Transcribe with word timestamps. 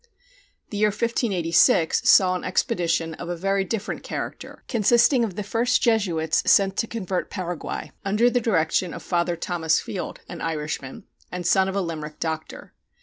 The 0.71 0.77
year 0.77 0.87
1586 0.87 2.09
saw 2.09 2.33
an 2.33 2.43
expedition 2.43 3.13
of 3.13 3.29
a 3.29 3.35
very 3.35 3.63
different 3.63 4.01
character, 4.01 4.63
consisting 4.67 5.23
of 5.23 5.35
the 5.35 5.43
first 5.43 5.79
Jesuits 5.79 6.41
sent 6.49 6.75
to 6.77 6.87
convert 6.87 7.29
Paraguay, 7.29 7.91
under 8.03 8.27
the 8.27 8.41
direction 8.41 8.95
of 8.95 9.03
Father 9.03 9.35
Thomas 9.35 9.79
Field, 9.79 10.21
an 10.27 10.41
Irishman, 10.41 11.03
and 11.31 11.45
son 11.45 11.69
of 11.69 11.75
a 11.75 11.81
Limerick 11.81 12.19
doctor. 12.19 12.73